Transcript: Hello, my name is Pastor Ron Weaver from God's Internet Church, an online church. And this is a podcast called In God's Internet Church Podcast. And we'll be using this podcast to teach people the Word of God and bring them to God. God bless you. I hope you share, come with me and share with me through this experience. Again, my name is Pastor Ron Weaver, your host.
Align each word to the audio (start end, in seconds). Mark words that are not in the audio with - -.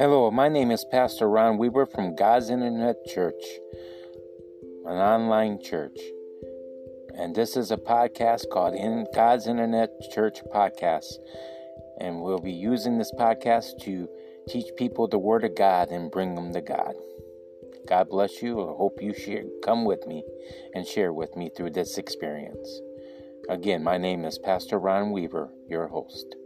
Hello, 0.00 0.30
my 0.30 0.48
name 0.48 0.70
is 0.70 0.86
Pastor 0.90 1.28
Ron 1.28 1.58
Weaver 1.58 1.84
from 1.84 2.16
God's 2.16 2.48
Internet 2.48 3.04
Church, 3.04 3.44
an 4.86 4.96
online 4.96 5.60
church. 5.62 5.98
And 7.18 7.34
this 7.34 7.54
is 7.54 7.70
a 7.70 7.76
podcast 7.76 8.48
called 8.50 8.72
In 8.74 9.06
God's 9.14 9.46
Internet 9.46 9.90
Church 10.10 10.38
Podcast. 10.54 11.12
And 12.00 12.22
we'll 12.22 12.38
be 12.38 12.50
using 12.50 12.96
this 12.96 13.12
podcast 13.18 13.78
to 13.82 14.08
teach 14.48 14.74
people 14.78 15.06
the 15.06 15.18
Word 15.18 15.44
of 15.44 15.54
God 15.54 15.90
and 15.90 16.10
bring 16.10 16.34
them 16.34 16.50
to 16.54 16.62
God. 16.62 16.94
God 17.86 18.08
bless 18.08 18.40
you. 18.40 18.58
I 18.58 18.72
hope 18.72 19.02
you 19.02 19.12
share, 19.12 19.44
come 19.62 19.84
with 19.84 20.06
me 20.06 20.24
and 20.72 20.86
share 20.86 21.12
with 21.12 21.36
me 21.36 21.50
through 21.54 21.72
this 21.72 21.98
experience. 21.98 22.80
Again, 23.50 23.84
my 23.84 23.98
name 23.98 24.24
is 24.24 24.38
Pastor 24.38 24.78
Ron 24.78 25.10
Weaver, 25.10 25.50
your 25.68 25.88
host. 25.88 26.36